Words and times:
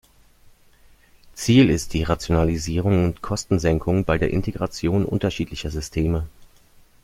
Ziel 1.35 1.69
ist 1.69 1.93
die 1.93 2.01
Rationalisierung 2.01 3.03
und 3.05 3.21
Kostensenkung 3.21 4.03
bei 4.03 4.17
der 4.17 4.31
Integration 4.31 5.05
unterschiedlicher 5.05 5.69
Systeme. 5.69 6.27